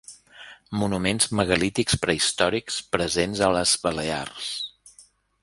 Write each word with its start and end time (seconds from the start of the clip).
Monuments 0.83 1.29
megalítics 1.41 1.99
prehistòrics, 2.07 2.81
presents 2.97 3.45
a 3.49 3.51
les 3.59 3.75
Balears. 3.85 4.51